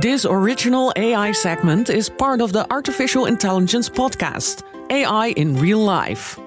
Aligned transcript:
This 0.00 0.24
original 0.24 0.90
AI 0.96 1.32
segment 1.32 1.90
is 1.90 2.08
part 2.08 2.40
of 2.40 2.50
the 2.50 2.66
Artificial 2.72 3.26
Intelligence 3.26 3.90
podcast, 3.90 4.62
AI 4.88 5.34
in 5.36 5.54
Real 5.54 5.80
Life. 5.80 6.38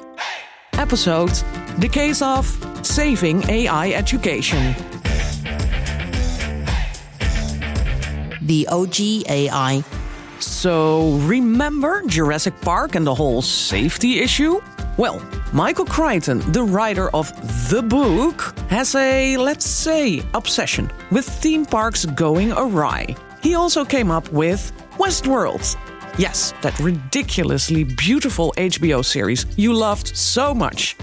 Episode 0.74 1.30
The 1.78 1.88
Case 1.88 2.24
of 2.24 2.48
Saving 2.82 3.48
AI 3.48 3.92
Education. 3.92 4.74
The 8.42 8.68
OG 8.72 9.30
AI. 9.30 9.84
So, 10.40 11.12
remember 11.28 12.02
Jurassic 12.08 12.60
Park 12.62 12.96
and 12.96 13.06
the 13.06 13.14
whole 13.14 13.44
safety 13.44 14.22
issue? 14.22 14.60
Well, 14.98 15.22
Michael 15.54 15.86
Crichton, 15.86 16.40
the 16.52 16.64
writer 16.64 17.12
of 17.12 17.30
the 17.70 17.84
book, 17.84 18.56
has 18.72 18.96
a, 18.96 19.38
let's 19.38 19.68
say, 19.68 20.24
obsession 20.34 20.90
with 21.12 21.26
theme 21.28 21.66
parks 21.66 22.06
going 22.06 22.52
awry. 22.52 23.16
He 23.46 23.54
also 23.54 23.86
came 23.86 24.10
up 24.10 24.28
with 24.32 24.72
Westworld. 24.98 25.78
Yes, 26.18 26.56
that 26.64 26.80
ridiculously 26.80 27.84
beautiful 27.84 28.56
HBO 28.58 29.06
series 29.06 29.46
you 29.56 29.72
loved 29.72 30.18
so 30.18 30.52
much. 30.56 30.98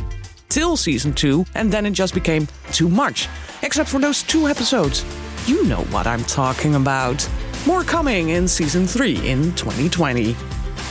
Till 0.49 0.77
season 0.77 1.13
2, 1.13 1.45
and 1.55 1.71
then 1.71 1.87
it 1.87 1.93
just 1.93 2.15
became 2.15 2.49
too 2.73 2.89
much. 2.89 3.29
Except 3.63 3.89
for 3.89 4.01
those 4.01 4.25
two 4.25 4.49
episodes. 4.49 5.05
You 5.47 5.63
know 5.67 5.83
what 5.93 6.09
I'm 6.09 6.25
talking 6.25 6.75
about. 6.75 7.29
More 7.65 7.85
coming 7.85 8.31
in 8.31 8.49
season 8.49 8.89
3 8.89 9.19
in 9.19 9.55
2020. 9.55 10.35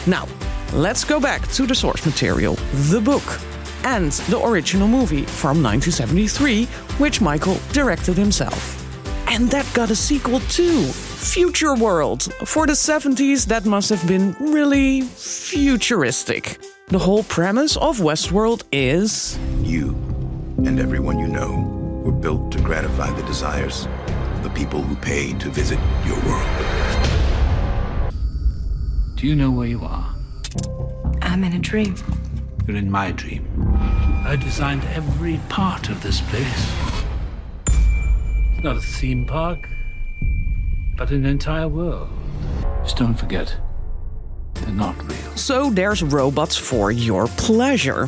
Now, 0.07 0.29
let's 0.71 1.04
go 1.04 1.20
back 1.20 1.45
to 1.49 1.68
the 1.68 1.76
source 1.76 2.05
material, 2.05 2.55
the 2.91 3.02
book, 3.02 3.41
and 3.84 4.13
the 4.29 4.41
original 4.41 4.88
movie 4.88 5.23
from 5.23 5.62
1973, 5.62 6.63
which 6.98 7.20
Michael 7.20 7.57
directed 7.73 8.15
himself. 8.15 8.77
And 9.27 9.49
that 9.52 9.70
got 9.73 9.91
a 9.91 9.98
sequel 9.98 10.40
too 10.48 10.90
Future 11.21 11.75
World. 11.75 12.34
For 12.45 12.66
the 12.66 12.73
70s, 12.73 13.45
that 13.45 13.63
must 13.66 13.90
have 13.90 14.05
been 14.07 14.35
really 14.40 15.01
futuristic. 15.01 16.57
The 16.87 16.98
whole 16.98 17.23
premise 17.23 17.77
of 17.77 17.99
Westworld 17.99 18.63
is 18.71 19.37
You 19.62 19.90
and 20.65 20.79
everyone 20.79 21.20
you 21.20 21.27
know 21.27 22.01
were 22.04 22.12
built 22.12 22.51
to 22.54 22.59
gratify 22.62 23.12
the 23.13 23.21
desires 23.23 23.85
of 24.35 24.43
the 24.43 24.49
people 24.49 24.81
who 24.81 24.96
pay 24.96 25.34
to 25.34 25.49
visit 25.49 25.79
your 26.05 26.20
world. 26.26 28.12
Do 29.15 29.27
you 29.27 29.35
know 29.35 29.51
where 29.51 29.68
you 29.68 29.81
are? 29.84 30.15
I'm 31.21 31.43
in 31.43 31.53
a 31.53 31.59
dream. 31.59 31.96
You're 32.68 32.77
in 32.77 32.90
my 32.90 33.12
dream. 33.12 33.48
I 34.26 34.35
designed 34.35 34.84
every 34.85 35.40
part 35.49 35.90
of 35.90 36.01
this 36.01 36.20
place. 36.20 36.71
It's 37.68 38.63
not 38.63 38.77
a 38.77 38.81
theme 38.81 39.27
park, 39.27 39.70
but 40.97 41.11
an 41.11 41.25
entire 41.25 41.67
world. 41.67 42.09
Just 42.84 42.97
don't 42.97 43.15
forget, 43.15 43.55
they're 44.53 44.70
not 44.70 45.01
real. 45.03 45.35
So 45.35 45.70
there's 45.70 46.03
robots 46.03 46.55
for 46.55 46.91
your 46.91 47.27
pleasure. 47.27 48.07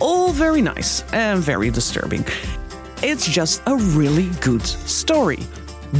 All 0.00 0.32
very 0.32 0.62
nice 0.62 1.02
and 1.12 1.40
very 1.42 1.70
disturbing. 1.70 2.24
It's 3.02 3.26
just 3.26 3.62
a 3.66 3.76
really 3.76 4.28
good 4.40 4.62
story. 4.62 5.38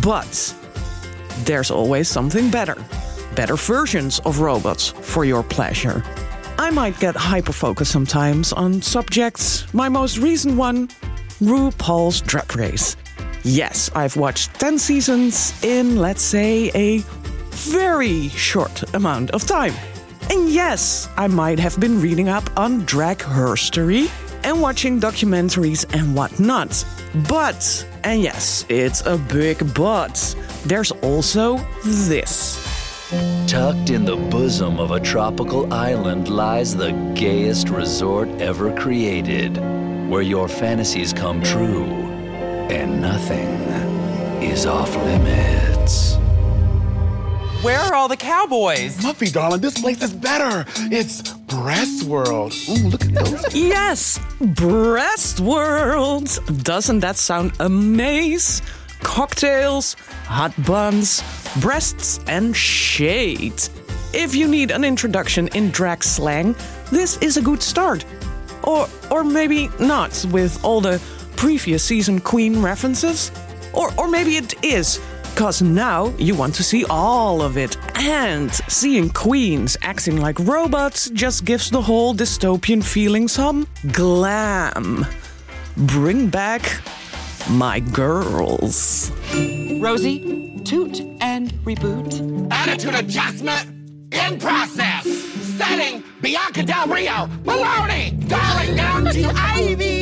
But 0.03 0.55
there's 1.45 1.71
always 1.71 2.09
something 2.09 2.51
better. 2.51 2.77
Better 3.35 3.57
versions 3.57 4.21
of 4.21 4.41
robots 4.41 4.89
for 4.89 5.25
your 5.25 5.43
pleasure. 5.43 6.03
I 6.59 6.71
might 6.71 6.99
get 7.01 7.17
hyper 7.17 7.53
focused 7.53 7.93
sometimes 7.93 8.53
on 8.53 8.83
subjects. 8.83 9.73
My 9.73 9.89
most 9.89 10.19
recent 10.19 10.57
one 10.57 10.89
RuPaul's 11.41 12.21
Drag 12.21 12.55
Race. 12.55 12.97
Yes, 13.43 13.91
I've 13.95 14.17
watched 14.17 14.55
10 14.61 14.79
seasons 14.79 15.65
in, 15.65 15.97
let's 15.97 16.23
say, 16.23 16.71
a 16.75 16.99
very 17.51 18.29
short 18.29 18.95
amount 18.95 19.31
of 19.31 19.47
time. 19.47 19.73
And 20.31 20.51
yes, 20.51 21.09
I 21.17 21.27
might 21.27 21.59
have 21.59 21.81
been 21.81 22.01
reading 22.01 22.29
up 22.29 22.49
on 22.59 22.85
drag 22.85 23.19
herstory 23.19 24.11
and 24.45 24.61
watching 24.61 25.01
documentaries 25.01 25.87
and 25.95 26.15
whatnot. 26.15 26.85
But, 27.29 27.87
and 28.05 28.21
yes, 28.21 28.67
it's 28.69 29.05
a 29.07 29.17
big 29.17 29.75
but, 29.75 30.37
there's 30.67 30.93
also 31.03 31.57
this. 31.85 32.59
Tucked 33.49 33.91
in 33.91 34.05
the 34.05 34.17
bosom 34.31 34.79
of 34.79 34.91
a 34.91 35.01
tropical 35.01 35.73
island 35.73 36.29
lies 36.29 36.77
the 36.77 36.93
gayest 37.15 37.71
resort 37.71 38.29
ever 38.41 38.73
created, 38.77 39.57
where 40.09 40.23
your 40.23 40.47
fantasies 40.47 41.13
come 41.13 41.43
true 41.43 42.10
and 42.71 43.01
nothing 43.01 43.49
is 44.43 44.65
off 44.65 44.95
limits. 44.97 46.17
Where 47.63 47.79
are 47.79 47.95
all 47.95 48.09
the 48.09 48.17
cowboys? 48.17 48.97
Muffy, 48.99 49.31
darling, 49.31 49.61
this 49.61 49.79
place 49.79 50.03
is 50.03 50.13
better. 50.13 50.65
It's 50.91 51.33
Breast 51.33 52.05
World. 52.05 52.55
Ooh, 52.71 52.89
look 52.89 53.05
at 53.05 53.13
those. 53.13 53.55
Yes, 53.55 54.21
Breast 54.41 55.41
World. 55.41 56.29
Doesn't 56.63 57.01
that 57.01 57.17
sound 57.17 57.53
amazing? 57.61 58.65
Cocktails, 59.03 59.95
hot 60.25 60.55
buns, 60.65 61.23
breasts, 61.61 62.21
and 62.29 62.57
shade. 62.57 63.61
If 64.15 64.35
you 64.35 64.49
need 64.49 64.71
an 64.71 64.85
introduction 64.85 65.49
in 65.49 65.71
drag 65.71 66.05
slang, 66.05 66.55
this 66.91 67.19
is 67.19 67.37
a 67.37 67.43
good 67.43 67.63
start. 67.63 68.05
Or, 68.63 68.89
or 69.11 69.25
maybe 69.25 69.69
not 69.81 70.25
with 70.31 70.63
all 70.65 70.81
the 70.81 71.01
previous 71.41 71.83
season 71.83 72.21
queen 72.21 72.61
references. 72.61 73.33
Or, 73.73 73.91
or 73.99 74.09
maybe 74.09 74.37
it 74.37 74.63
is, 74.63 75.01
because 75.23 75.63
now 75.63 76.13
you 76.19 76.35
want 76.35 76.55
to 76.57 76.63
see 76.63 76.85
all 76.91 77.41
of 77.41 77.57
it. 77.57 77.79
And 77.99 78.53
seeing 78.69 79.09
queens 79.09 79.75
acting 79.81 80.19
like 80.19 80.39
robots 80.41 81.09
just 81.09 81.47
gives 81.47 81.71
the 81.71 81.81
whole 81.81 82.15
dystopian 82.15 82.85
feeling 82.85 83.27
some 83.27 83.67
glam. 83.91 85.07
Bring 85.79 86.29
back 86.29 86.83
my 87.49 87.81
girls. 87.81 89.11
Rosie, 89.81 90.61
toot 90.67 91.01
and 91.23 91.55
reboot. 91.65 92.53
Attitude 92.53 92.97
adjustment 92.97 93.67
in 94.13 94.39
process. 94.39 95.05
Setting 95.57 96.05
Bianca 96.21 96.65
Del 96.65 96.87
Rio. 96.89 97.29
Baloney. 97.45 98.29
Going 98.29 98.77
down 98.77 99.05
to 99.07 99.33
Ivy 99.35 100.00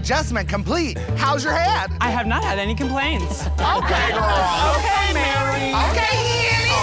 Adjustment 0.00 0.48
complete. 0.48 0.96
How's 1.16 1.44
your 1.44 1.52
head? 1.52 1.90
I 2.00 2.08
have 2.08 2.26
not 2.26 2.42
had 2.42 2.58
any 2.58 2.74
complaints. 2.74 3.46
Okay, 3.46 4.12
girl. 4.16 4.24
Okay, 4.80 5.12
Mary. 5.12 5.74
Okay, 5.90 6.16
Annie. 6.56 6.80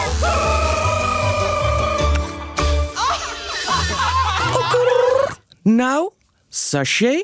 Now, 5.65 6.11
sashay 6.51 7.23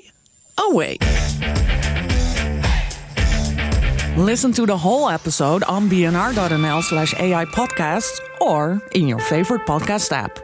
away. 0.58 0.98
Listen 4.18 4.52
to 4.54 4.66
the 4.66 4.78
whole 4.78 5.10
episode 5.10 5.64
on 5.64 5.88
bnr.nl 5.90 6.82
slash 6.84 7.14
AI 7.20 7.46
podcast 7.46 8.20
or 8.42 8.82
in 8.94 9.08
your 9.08 9.20
favorite 9.20 9.62
podcast 9.68 10.12
app. 10.12 10.40